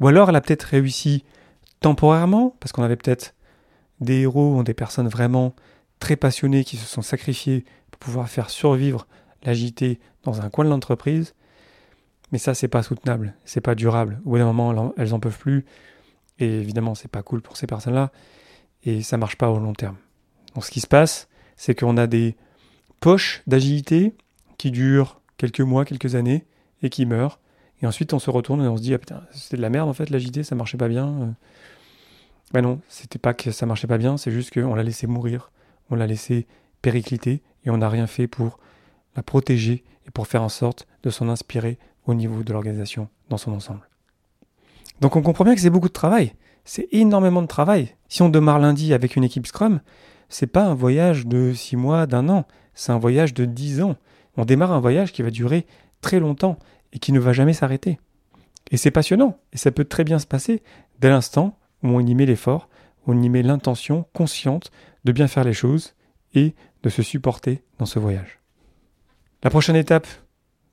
Ou 0.00 0.08
alors 0.08 0.28
elle 0.28 0.36
a 0.36 0.40
peut-être 0.40 0.64
réussi 0.64 1.24
temporairement, 1.80 2.56
parce 2.60 2.72
qu'on 2.72 2.82
avait 2.82 2.96
peut-être 2.96 3.34
des 4.00 4.20
héros 4.20 4.58
ou 4.58 4.62
des 4.62 4.74
personnes 4.74 5.08
vraiment 5.08 5.54
très 6.00 6.16
passionnées 6.16 6.64
qui 6.64 6.76
se 6.76 6.86
sont 6.86 7.02
sacrifiées 7.02 7.64
pour 7.90 7.98
pouvoir 7.98 8.28
faire 8.28 8.50
survivre 8.50 9.06
l'agité 9.42 10.00
dans 10.22 10.40
un 10.40 10.50
coin 10.50 10.64
de 10.64 10.70
l'entreprise. 10.70 11.34
Mais 12.32 12.38
ça, 12.38 12.54
c'est 12.54 12.68
pas 12.68 12.82
soutenable, 12.82 13.34
c'est 13.44 13.60
pas 13.60 13.74
durable. 13.74 14.20
Au 14.24 14.30
bout 14.30 14.38
d'un 14.38 14.52
moment, 14.52 14.92
elles 14.96 15.14
en 15.14 15.20
peuvent 15.20 15.38
plus. 15.38 15.64
Et 16.38 16.60
évidemment, 16.60 16.94
c'est 16.94 17.10
pas 17.10 17.22
cool 17.22 17.40
pour 17.40 17.56
ces 17.56 17.66
personnes-là. 17.66 18.10
Et 18.82 19.02
ça 19.02 19.16
marche 19.16 19.36
pas 19.36 19.50
au 19.50 19.58
long 19.58 19.72
terme. 19.72 19.96
Donc, 20.54 20.64
ce 20.64 20.70
qui 20.70 20.80
se 20.80 20.86
passe, 20.86 21.28
c'est 21.56 21.74
qu'on 21.74 21.96
a 21.96 22.06
des 22.06 22.36
poches 23.00 23.42
d'agilité 23.46 24.14
qui 24.58 24.70
durent 24.70 25.20
quelques 25.38 25.60
mois, 25.60 25.84
quelques 25.84 26.14
années 26.14 26.46
et 26.82 26.90
qui 26.90 27.06
meurent. 27.06 27.40
Et 27.82 27.86
ensuite, 27.86 28.12
on 28.12 28.18
se 28.18 28.30
retourne 28.30 28.62
et 28.62 28.68
on 28.68 28.76
se 28.76 28.82
dit, 28.82 28.94
ah 28.94 28.98
putain, 28.98 29.22
c'était 29.32 29.56
de 29.56 29.62
la 29.62 29.70
merde 29.70 29.88
en 29.88 29.92
fait, 29.92 30.10
l'agilité, 30.10 30.42
ça 30.42 30.54
marchait 30.54 30.78
pas 30.78 30.88
bien. 30.88 31.34
Ben 32.52 32.62
non, 32.62 32.80
c'était 32.88 33.18
pas 33.18 33.34
que 33.34 33.50
ça 33.50 33.66
marchait 33.66 33.86
pas 33.86 33.98
bien, 33.98 34.16
c'est 34.16 34.30
juste 34.30 34.52
qu'on 34.52 34.74
l'a 34.74 34.82
laissé 34.82 35.06
mourir, 35.06 35.50
on 35.90 35.96
l'a 35.96 36.06
laissé 36.06 36.46
péricliter 36.80 37.42
et 37.64 37.70
on 37.70 37.78
n'a 37.78 37.88
rien 37.88 38.06
fait 38.06 38.28
pour 38.28 38.58
la 39.16 39.22
protéger 39.22 39.84
et 40.06 40.10
pour 40.10 40.26
faire 40.26 40.42
en 40.42 40.48
sorte 40.48 40.86
de 41.02 41.10
s'en 41.10 41.28
inspirer 41.28 41.78
au 42.06 42.14
niveau 42.14 42.42
de 42.42 42.52
l'organisation 42.52 43.08
dans 43.28 43.36
son 43.36 43.52
ensemble. 43.52 43.88
Donc 45.00 45.16
on 45.16 45.22
comprend 45.22 45.44
bien 45.44 45.54
que 45.54 45.60
c'est 45.60 45.70
beaucoup 45.70 45.88
de 45.88 45.92
travail, 45.92 46.34
c'est 46.64 46.88
énormément 46.92 47.42
de 47.42 47.46
travail. 47.46 47.94
Si 48.08 48.22
on 48.22 48.28
démarre 48.28 48.60
lundi 48.60 48.94
avec 48.94 49.16
une 49.16 49.24
équipe 49.24 49.46
Scrum, 49.46 49.80
c'est 50.28 50.46
pas 50.46 50.64
un 50.64 50.74
voyage 50.74 51.26
de 51.26 51.52
six 51.52 51.76
mois, 51.76 52.06
d'un 52.06 52.28
an, 52.28 52.46
c'est 52.74 52.92
un 52.92 52.98
voyage 52.98 53.34
de 53.34 53.44
dix 53.44 53.82
ans. 53.82 53.96
On 54.36 54.44
démarre 54.44 54.72
un 54.72 54.80
voyage 54.80 55.12
qui 55.12 55.22
va 55.22 55.30
durer 55.30 55.66
très 56.00 56.20
longtemps 56.20 56.58
et 56.92 56.98
qui 56.98 57.12
ne 57.12 57.20
va 57.20 57.32
jamais 57.32 57.52
s'arrêter. 57.52 57.98
Et 58.70 58.76
c'est 58.76 58.90
passionnant, 58.90 59.38
et 59.52 59.56
ça 59.56 59.70
peut 59.70 59.84
très 59.84 60.04
bien 60.04 60.18
se 60.18 60.26
passer 60.26 60.62
dès 60.98 61.08
l'instant 61.08 61.56
où 61.90 61.96
on 61.96 62.00
y 62.00 62.14
met 62.14 62.26
l'effort, 62.26 62.68
on 63.06 63.20
y 63.20 63.28
met 63.28 63.42
l'intention 63.42 64.06
consciente 64.12 64.70
de 65.04 65.12
bien 65.12 65.28
faire 65.28 65.44
les 65.44 65.52
choses 65.52 65.94
et 66.34 66.54
de 66.82 66.88
se 66.88 67.02
supporter 67.02 67.62
dans 67.78 67.86
ce 67.86 67.98
voyage. 67.98 68.40
La 69.42 69.50
prochaine 69.50 69.76
étape, 69.76 70.06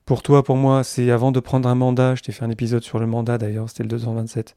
pour 0.04 0.22
toi, 0.22 0.42
pour 0.42 0.56
moi, 0.56 0.84
c'est 0.84 1.10
avant 1.10 1.32
de 1.32 1.40
prendre 1.40 1.68
un 1.68 1.74
mandat, 1.74 2.14
je 2.14 2.22
t'ai 2.22 2.32
fait 2.32 2.44
un 2.44 2.50
épisode 2.50 2.82
sur 2.82 2.98
le 2.98 3.06
mandat 3.06 3.38
d'ailleurs, 3.38 3.68
c'était 3.68 3.84
le 3.84 3.88
227, 3.88 4.56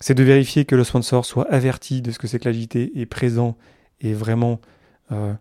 c'est 0.00 0.14
de 0.14 0.22
vérifier 0.22 0.64
que 0.64 0.74
le 0.74 0.84
sponsor 0.84 1.24
soit 1.24 1.50
averti 1.50 2.02
de 2.02 2.10
ce 2.10 2.18
que 2.18 2.26
c'est 2.26 2.38
que 2.38 2.46
l'agilité, 2.46 2.92
est 2.98 3.06
présent 3.06 3.56
et 4.00 4.14
vraiment 4.14 4.60
euh, 5.12 5.34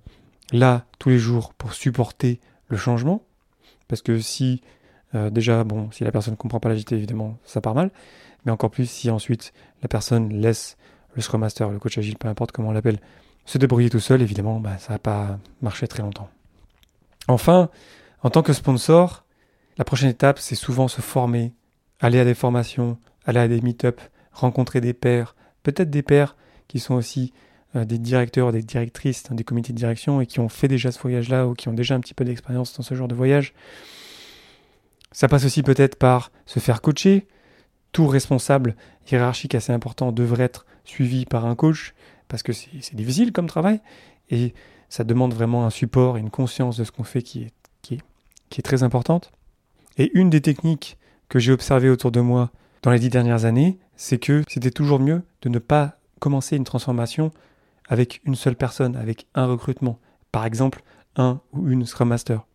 là 0.52 0.86
tous 1.00 1.10
les 1.10 1.20
jours 1.20 1.54
pour 1.54 1.74
supporter 1.74 2.40
le 2.68 2.78
changement. 2.78 3.24
Parce 3.88 4.02
que 4.02 4.20
si 4.20 4.62
euh, 5.16 5.30
déjà, 5.30 5.64
bon, 5.64 5.90
si 5.92 6.04
la 6.04 6.12
personne 6.12 6.34
ne 6.34 6.38
comprend 6.38 6.60
pas 6.60 6.70
l'agilité, 6.70 6.96
évidemment, 6.96 7.38
ça 7.44 7.62
part 7.62 7.76
mal. 7.76 7.92
Mais 8.46 8.52
encore 8.52 8.72
plus 8.72 8.90
si 8.90 9.10
ensuite 9.10 9.54
la 9.82 9.88
personne 9.88 10.30
laisse 10.34 10.78
le 11.16 11.22
Scrum 11.22 11.42
Master, 11.42 11.70
le 11.70 11.80
coach 11.80 11.98
agile, 11.98 12.18
peu 12.18 12.28
importe 12.28 12.52
comment 12.52 12.70
on 12.70 12.74
l'appelle, 12.74 13.00
se 13.46 13.58
débrouiller 13.58 13.90
tout 13.90 14.00
seul, 14.00 14.22
évidemment, 14.22 14.60
bah, 14.60 14.78
ça 14.78 14.94
va 14.94 15.00
pas 15.00 15.40
marcher 15.62 15.88
très 15.88 16.04
longtemps. 16.04 16.30
Enfin, 17.28 17.70
en 18.24 18.30
tant 18.30 18.44
que 18.44 18.54
sponsor, 18.54 19.26
la 19.78 19.86
prochaine 19.86 20.10
étape, 20.10 20.40
c'est 20.40 20.56
souvent 20.56 20.88
se 20.88 21.02
former, 21.02 21.54
aller 22.00 22.20
à 22.20 22.26
des 22.26 22.34
formations, 22.34 22.98
aller 23.26 23.40
à 23.40 23.48
des 23.48 23.62
meet-up, 23.62 24.02
rencontrer 24.32 24.82
des 24.82 24.94
pairs, 24.94 25.36
peut-être 25.64 25.90
des 25.90 26.04
pairs 26.04 26.36
qui 26.68 26.80
sont 26.80 26.96
aussi 26.96 27.34
euh, 27.76 27.86
des 27.86 27.98
directeurs, 27.98 28.52
des 28.52 28.64
directrices 28.64 29.24
des 29.32 29.44
comités 29.44 29.74
de 29.74 29.78
direction 29.78 30.22
et 30.22 30.26
qui 30.26 30.40
ont 30.40 30.50
fait 30.50 30.68
déjà 30.68 30.92
ce 30.92 31.00
voyage-là 31.00 31.48
ou 31.48 31.54
qui 31.54 31.68
ont 31.68 31.74
déjà 31.74 31.96
un 31.96 32.00
petit 32.00 32.14
peu 32.14 32.26
d'expérience 32.26 32.74
dans 32.76 32.84
ce 32.84 32.96
genre 32.96 33.08
de 33.08 33.16
voyage. 33.16 33.54
Ça 35.18 35.28
passe 35.28 35.46
aussi 35.46 35.64
peut-être 35.64 35.96
par 35.96 36.32
se 36.46 36.60
faire 36.60 36.80
coacher. 36.80 37.26
Tout 37.92 38.06
responsable 38.06 38.76
hiérarchique 39.12 39.56
assez 39.56 39.74
important 39.74 40.12
devrait 40.12 40.44
être 40.44 40.68
suivi 40.86 41.26
par 41.26 41.48
un 41.48 41.56
coach 41.56 41.96
parce 42.28 42.44
que 42.44 42.54
c'est 42.54 42.94
difficile 42.94 43.32
comme 43.32 43.48
travail 43.48 43.82
et 44.30 44.54
ça 44.90 45.04
demande 45.04 45.34
vraiment 45.34 45.66
un 45.66 45.72
support 45.72 46.18
et 46.18 46.20
une 46.20 46.30
conscience 46.30 46.78
de 46.78 46.84
ce 46.84 46.92
qu'on 46.92 47.04
fait 47.04 47.24
qui 47.24 47.48
est, 48.52 48.62
très 48.62 48.84
importante. 48.84 49.32
Et 49.98 50.12
une 50.14 50.30
des 50.30 50.42
techniques 50.42 51.00
que 51.30 51.40
j'ai 51.40 51.52
observées 51.52 51.90
autour 51.90 52.12
de 52.12 52.20
moi 52.22 52.52
dans 52.84 52.92
les 52.92 53.00
dix 53.00 53.10
dernières 53.10 53.46
années, 53.46 53.80
c'est 53.96 54.20
que 54.20 54.44
c'était 54.48 54.70
toujours 54.70 55.00
mieux 55.00 55.24
de 55.42 55.50
ne 55.50 55.58
pas 55.58 55.98
commencer 56.20 56.58
une 56.58 56.64
transformation 56.64 57.32
avec 57.90 58.22
une 58.26 58.36
seule 58.36 58.56
personne, 58.56 58.96
avec 58.96 59.26
un 59.34 59.48
recrutement. 59.48 59.98
Par 60.32 60.46
exemple, 60.46 60.84
un 61.16 61.42
ou 61.54 61.70
une 61.70 61.88
Scrum 61.88 62.10
Master. 62.10 62.46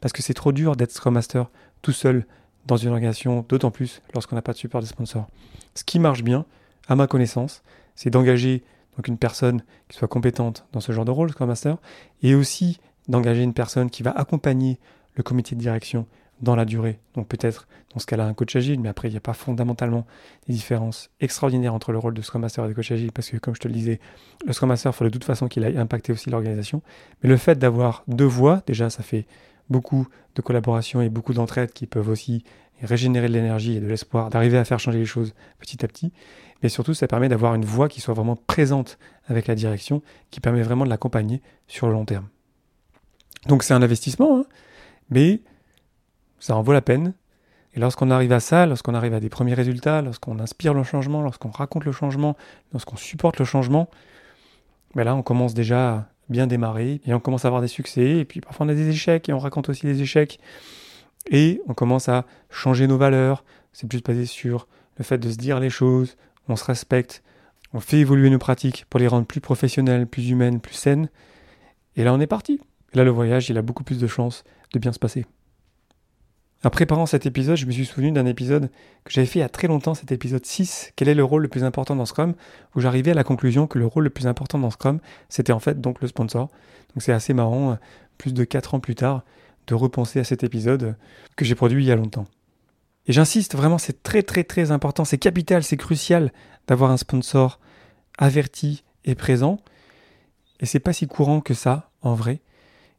Parce 0.00 0.12
que 0.12 0.22
c'est 0.22 0.34
trop 0.34 0.52
dur 0.52 0.76
d'être 0.76 0.92
Scrum 0.92 1.14
Master 1.14 1.50
tout 1.82 1.92
seul 1.92 2.26
dans 2.66 2.76
une 2.76 2.90
organisation, 2.90 3.44
d'autant 3.48 3.70
plus 3.70 4.02
lorsqu'on 4.14 4.36
n'a 4.36 4.42
pas 4.42 4.52
de 4.52 4.58
support 4.58 4.80
des 4.80 4.86
sponsors. 4.86 5.28
Ce 5.74 5.84
qui 5.84 5.98
marche 5.98 6.22
bien, 6.22 6.44
à 6.88 6.96
ma 6.96 7.06
connaissance, 7.06 7.62
c'est 7.94 8.10
d'engager 8.10 8.62
donc 8.96 9.08
une 9.08 9.18
personne 9.18 9.62
qui 9.88 9.98
soit 9.98 10.08
compétente 10.08 10.66
dans 10.72 10.80
ce 10.80 10.92
genre 10.92 11.04
de 11.04 11.10
rôle, 11.10 11.30
Scrum 11.30 11.48
Master, 11.48 11.76
et 12.22 12.34
aussi 12.34 12.80
d'engager 13.08 13.42
une 13.42 13.54
personne 13.54 13.90
qui 13.90 14.02
va 14.02 14.10
accompagner 14.10 14.78
le 15.14 15.22
comité 15.22 15.54
de 15.54 15.60
direction 15.60 16.06
dans 16.40 16.56
la 16.56 16.64
durée. 16.64 16.98
Donc 17.14 17.28
peut-être 17.28 17.66
dans 17.94 17.98
ce 17.98 18.06
cas-là 18.06 18.26
un 18.26 18.34
coach 18.34 18.54
agile, 18.56 18.80
mais 18.80 18.88
après 18.88 19.08
il 19.08 19.12
n'y 19.12 19.16
a 19.16 19.20
pas 19.20 19.32
fondamentalement 19.32 20.06
des 20.46 20.54
différences 20.54 21.10
extraordinaires 21.20 21.72
entre 21.72 21.92
le 21.92 21.98
rôle 21.98 22.14
de 22.14 22.22
Scrum 22.22 22.42
Master 22.42 22.64
et 22.64 22.68
de 22.68 22.74
coach 22.74 22.90
agile, 22.92 23.12
parce 23.12 23.30
que 23.30 23.36
comme 23.38 23.54
je 23.54 23.60
te 23.60 23.68
le 23.68 23.74
disais, 23.74 24.00
le 24.44 24.52
Scrum 24.52 24.68
Master, 24.68 24.92
il 24.92 24.94
faut 24.94 25.04
de 25.04 25.10
toute 25.10 25.24
façon 25.24 25.48
qu'il 25.48 25.64
aille 25.64 25.78
impacter 25.78 26.12
aussi 26.12 26.30
l'organisation. 26.30 26.82
Mais 27.22 27.28
le 27.28 27.36
fait 27.36 27.58
d'avoir 27.58 28.04
deux 28.08 28.26
voix, 28.26 28.62
déjà 28.66 28.90
ça 28.90 29.02
fait 29.02 29.26
beaucoup 29.70 30.06
de 30.34 30.42
collaboration 30.42 31.00
et 31.00 31.08
beaucoup 31.08 31.34
d'entraide 31.34 31.72
qui 31.72 31.86
peuvent 31.86 32.08
aussi 32.08 32.44
régénérer 32.82 33.28
de 33.28 33.32
l'énergie 33.32 33.76
et 33.76 33.80
de 33.80 33.86
l'espoir, 33.86 34.30
d'arriver 34.30 34.58
à 34.58 34.64
faire 34.64 34.78
changer 34.78 34.98
les 34.98 35.06
choses 35.06 35.34
petit 35.58 35.84
à 35.84 35.88
petit. 35.88 36.12
Mais 36.62 36.68
surtout, 36.68 36.94
ça 36.94 37.06
permet 37.06 37.28
d'avoir 37.28 37.54
une 37.54 37.64
voix 37.64 37.88
qui 37.88 38.00
soit 38.00 38.14
vraiment 38.14 38.36
présente 38.36 38.98
avec 39.28 39.46
la 39.46 39.54
direction, 39.54 40.02
qui 40.30 40.40
permet 40.40 40.62
vraiment 40.62 40.84
de 40.84 40.90
l'accompagner 40.90 41.42
sur 41.66 41.86
le 41.86 41.92
long 41.92 42.04
terme. 42.04 42.28
Donc 43.46 43.62
c'est 43.62 43.74
un 43.74 43.82
investissement, 43.82 44.38
hein, 44.38 44.44
mais 45.10 45.40
ça 46.38 46.56
en 46.56 46.62
vaut 46.62 46.72
la 46.72 46.82
peine. 46.82 47.14
Et 47.74 47.80
lorsqu'on 47.80 48.10
arrive 48.10 48.32
à 48.32 48.40
ça, 48.40 48.66
lorsqu'on 48.66 48.94
arrive 48.94 49.12
à 49.14 49.20
des 49.20 49.28
premiers 49.28 49.54
résultats, 49.54 50.00
lorsqu'on 50.00 50.38
inspire 50.38 50.72
le 50.72 50.82
changement, 50.82 51.20
lorsqu'on 51.22 51.50
raconte 51.50 51.84
le 51.84 51.92
changement, 51.92 52.36
lorsqu'on 52.72 52.96
supporte 52.96 53.38
le 53.38 53.44
changement, 53.44 53.88
ben 54.94 55.04
là, 55.04 55.14
on 55.14 55.22
commence 55.22 55.52
déjà 55.52 56.08
bien 56.28 56.46
démarrer 56.46 57.00
et 57.06 57.14
on 57.14 57.20
commence 57.20 57.44
à 57.44 57.48
avoir 57.48 57.62
des 57.62 57.68
succès. 57.68 58.18
Et 58.18 58.24
puis 58.24 58.40
parfois, 58.40 58.66
on 58.66 58.68
a 58.68 58.74
des 58.74 58.88
échecs 58.88 59.28
et 59.28 59.32
on 59.32 59.38
raconte 59.38 59.68
aussi 59.68 59.86
des 59.86 60.02
échecs. 60.02 60.38
Et 61.30 61.60
on 61.66 61.74
commence 61.74 62.08
à 62.08 62.24
changer 62.50 62.86
nos 62.86 62.98
valeurs. 62.98 63.44
C'est 63.72 63.88
plus 63.88 64.02
basé 64.02 64.26
sur 64.26 64.68
le 64.96 65.04
fait 65.04 65.18
de 65.18 65.30
se 65.30 65.36
dire 65.36 65.60
les 65.60 65.70
choses, 65.70 66.16
on 66.48 66.56
se 66.56 66.64
respecte, 66.64 67.22
on 67.72 67.80
fait 67.80 67.98
évoluer 67.98 68.30
nos 68.30 68.38
pratiques 68.38 68.86
pour 68.88 69.00
les 69.00 69.08
rendre 69.08 69.26
plus 69.26 69.40
professionnelles, 69.40 70.06
plus 70.06 70.30
humaines, 70.30 70.60
plus 70.60 70.74
saines. 70.74 71.10
Et 71.96 72.04
là, 72.04 72.14
on 72.14 72.20
est 72.20 72.26
parti. 72.26 72.60
là, 72.94 73.04
le 73.04 73.10
voyage, 73.10 73.50
il 73.50 73.58
a 73.58 73.62
beaucoup 73.62 73.84
plus 73.84 73.98
de 73.98 74.06
chances 74.06 74.44
de 74.72 74.78
bien 74.78 74.92
se 74.92 74.98
passer. 74.98 75.26
En 76.66 76.70
préparant 76.70 77.06
cet 77.06 77.26
épisode, 77.26 77.54
je 77.54 77.64
me 77.64 77.70
suis 77.70 77.86
souvenu 77.86 78.10
d'un 78.10 78.26
épisode 78.26 78.70
que 79.04 79.12
j'avais 79.12 79.28
fait 79.28 79.38
il 79.38 79.42
y 79.42 79.44
a 79.44 79.48
très 79.48 79.68
longtemps, 79.68 79.94
cet 79.94 80.10
épisode 80.10 80.44
6, 80.44 80.94
quel 80.96 81.06
est 81.06 81.14
le 81.14 81.22
rôle 81.22 81.42
le 81.42 81.48
plus 81.48 81.62
important 81.62 81.94
dans 81.94 82.06
Scrum, 82.06 82.34
où 82.74 82.80
j'arrivais 82.80 83.12
à 83.12 83.14
la 83.14 83.22
conclusion 83.22 83.68
que 83.68 83.78
le 83.78 83.86
rôle 83.86 84.02
le 84.02 84.10
plus 84.10 84.26
important 84.26 84.58
dans 84.58 84.70
Scrum, 84.70 84.98
c'était 85.28 85.52
en 85.52 85.60
fait 85.60 85.80
donc 85.80 86.00
le 86.00 86.08
sponsor. 86.08 86.48
Donc 86.92 87.02
c'est 87.02 87.12
assez 87.12 87.34
marrant, 87.34 87.78
plus 88.18 88.34
de 88.34 88.42
4 88.42 88.74
ans 88.74 88.80
plus 88.80 88.96
tard, 88.96 89.22
de 89.68 89.76
repenser 89.76 90.18
à 90.18 90.24
cet 90.24 90.42
épisode 90.42 90.96
que 91.36 91.44
j'ai 91.44 91.54
produit 91.54 91.84
il 91.84 91.86
y 91.86 91.92
a 91.92 91.94
longtemps. 91.94 92.26
Et 93.06 93.12
j'insiste 93.12 93.54
vraiment, 93.54 93.78
c'est 93.78 94.02
très 94.02 94.24
très 94.24 94.42
très 94.42 94.72
important, 94.72 95.04
c'est 95.04 95.18
capital, 95.18 95.62
c'est 95.62 95.76
crucial 95.76 96.32
d'avoir 96.66 96.90
un 96.90 96.96
sponsor 96.96 97.60
averti 98.18 98.82
et 99.04 99.14
présent. 99.14 99.60
Et 100.58 100.66
c'est 100.66 100.80
pas 100.80 100.92
si 100.92 101.06
courant 101.06 101.40
que 101.40 101.54
ça, 101.54 101.90
en 102.02 102.14
vrai. 102.14 102.40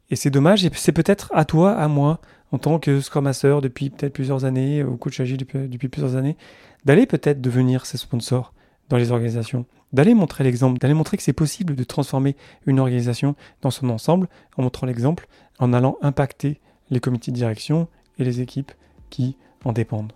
Et 0.08 0.16
c'est 0.16 0.30
dommage, 0.30 0.64
et 0.64 0.70
c'est 0.72 0.92
peut-être 0.92 1.30
à 1.34 1.44
toi, 1.44 1.74
à 1.74 1.86
moi, 1.86 2.18
en 2.52 2.58
tant 2.58 2.78
que 2.78 3.00
Scrum 3.00 3.24
Master 3.24 3.60
depuis 3.60 3.90
peut-être 3.90 4.12
plusieurs 4.12 4.44
années, 4.44 4.82
ou 4.82 4.96
coach 4.96 5.20
agile 5.20 5.36
depuis, 5.36 5.88
plusieurs 5.88 6.16
années, 6.16 6.36
d'aller 6.84 7.06
peut-être 7.06 7.40
devenir 7.40 7.86
ces 7.86 7.98
sponsors 7.98 8.52
dans 8.88 8.96
les 8.96 9.12
organisations, 9.12 9.66
d'aller 9.92 10.14
montrer 10.14 10.44
l'exemple, 10.44 10.78
d'aller 10.78 10.94
montrer 10.94 11.16
que 11.16 11.22
c'est 11.22 11.32
possible 11.32 11.74
de 11.74 11.84
transformer 11.84 12.36
une 12.66 12.80
organisation 12.80 13.34
dans 13.60 13.70
son 13.70 13.90
ensemble, 13.90 14.28
en 14.56 14.62
montrant 14.62 14.86
l'exemple, 14.86 15.28
en 15.58 15.72
allant 15.72 15.98
impacter 16.00 16.60
les 16.90 17.00
comités 17.00 17.30
de 17.30 17.36
direction 17.36 17.88
et 18.18 18.24
les 18.24 18.40
équipes 18.40 18.72
qui 19.10 19.36
en 19.64 19.72
dépendent. 19.72 20.12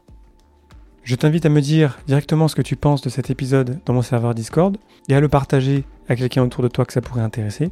Je 1.05 1.17
t'invite 1.17 1.45
à 1.45 1.49
me 1.49 1.61
dire 1.61 1.99
directement 2.07 2.47
ce 2.47 2.55
que 2.55 2.63
tu 2.63 2.77
penses 2.77 3.03
de 3.03 3.11
cet 3.11 3.29
épisode 3.29 3.81
dans 3.85 3.93
mon 3.93 4.03
serveur 4.03 4.35
Discord 4.35 4.77
et 5.09 5.15
à 5.15 5.21
le 5.21 5.29
partager 5.29 5.85
à 6.09 6.15
quelqu'un 6.15 6.45
autour 6.45 6.63
de 6.63 6.69
toi 6.69 6.85
que 6.85 6.93
ça 6.93 7.01
pourrait 7.01 7.23
intéresser. 7.23 7.71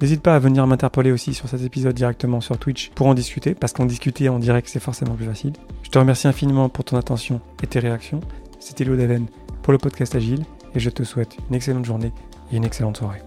N'hésite 0.00 0.22
pas 0.22 0.34
à 0.34 0.38
venir 0.38 0.66
m'interpeller 0.66 1.12
aussi 1.12 1.34
sur 1.34 1.48
cet 1.48 1.62
épisode 1.62 1.94
directement 1.94 2.40
sur 2.40 2.58
Twitch 2.58 2.90
pour 2.94 3.06
en 3.06 3.14
discuter, 3.14 3.54
parce 3.54 3.72
qu'en 3.72 3.86
discuter 3.86 4.28
en 4.28 4.38
direct 4.38 4.68
c'est 4.68 4.80
forcément 4.80 5.14
plus 5.14 5.26
facile. 5.26 5.52
Je 5.82 5.90
te 5.90 5.98
remercie 5.98 6.28
infiniment 6.28 6.68
pour 6.68 6.84
ton 6.84 6.96
attention 6.96 7.40
et 7.62 7.66
tes 7.66 7.78
réactions. 7.78 8.20
C'était 8.58 8.84
Léo 8.84 8.96
Daven 8.96 9.26
pour 9.62 9.72
le 9.72 9.78
podcast 9.78 10.14
Agile 10.14 10.44
et 10.74 10.80
je 10.80 10.90
te 10.90 11.04
souhaite 11.04 11.36
une 11.48 11.56
excellente 11.56 11.84
journée 11.84 12.12
et 12.52 12.56
une 12.56 12.64
excellente 12.64 12.96
soirée. 12.96 13.22